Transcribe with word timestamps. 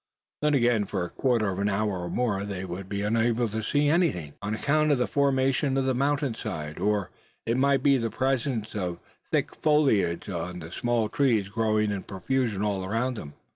Then 0.41 0.55
again 0.55 0.85
for 0.85 1.05
a 1.05 1.11
quarter 1.11 1.51
of 1.51 1.59
an 1.59 1.69
hour 1.69 1.99
or 1.99 2.09
more 2.09 2.43
they 2.43 2.65
would 2.65 2.89
be 2.89 3.03
unable 3.03 3.47
to 3.47 3.61
see 3.61 3.87
anything, 3.87 4.33
on 4.41 4.55
account 4.55 4.91
of 4.91 4.97
the 4.97 5.05
formation 5.05 5.77
of 5.77 5.85
the 5.85 5.93
mountainside, 5.93 6.79
or 6.79 7.11
it 7.45 7.55
might 7.55 7.83
be 7.83 7.99
the 7.99 8.09
presence 8.09 8.73
of 8.73 8.99
thick 9.29 9.53
foliage 9.53 10.27
on 10.27 10.57
the 10.57 10.71
small 10.71 11.07
trees 11.07 11.49
growing 11.49 11.91
in 11.91 12.01
profusion 12.03 12.63
all 12.63 12.83
around 12.83 13.15
them. 13.17 13.35